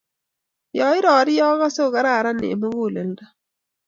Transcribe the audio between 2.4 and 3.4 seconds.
eng muguleldo